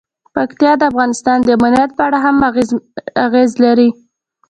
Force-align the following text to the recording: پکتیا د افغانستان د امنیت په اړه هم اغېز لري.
پکتیا 0.35 0.71
د 0.77 0.81
افغانستان 0.91 1.37
د 1.43 1.47
امنیت 1.57 1.89
په 1.97 2.01
اړه 2.07 2.17
هم 2.25 2.35
اغېز 3.25 3.51
لري. 3.65 3.89